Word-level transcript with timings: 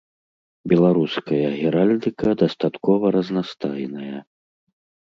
Беларуская 0.71 1.51
геральдыка 1.61 2.29
дастаткова 2.45 3.15
разнастайная. 3.19 4.17